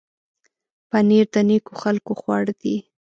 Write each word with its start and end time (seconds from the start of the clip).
پنېر 0.89 1.25
د 1.33 1.35
نېکو 1.49 1.73
خلکو 1.83 2.11
خواړه 2.19 2.53
دي. 2.61 2.75